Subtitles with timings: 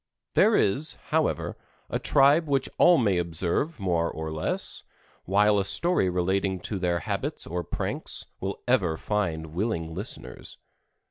[0.33, 1.55] There is, however,
[1.87, 4.81] a tribe which all may observe more or less,
[5.25, 10.57] while a story relating to their habits or pranks will ever find willing listeners.